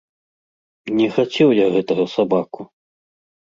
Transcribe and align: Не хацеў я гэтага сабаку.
Не 1.01 1.11
хацеў 1.19 1.49
я 1.63 1.67
гэтага 1.77 2.09
сабаку. 2.17 2.61